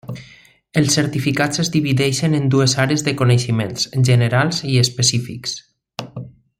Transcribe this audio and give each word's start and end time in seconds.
Els 0.79 0.95
certificats 0.99 1.61
es 1.63 1.69
divideixen 1.75 2.37
en 2.39 2.49
dues 2.55 2.75
àrees 2.85 3.05
de 3.09 3.15
coneixements: 3.21 3.87
generals 4.11 4.63
i 4.73 4.81
específics. 4.87 5.59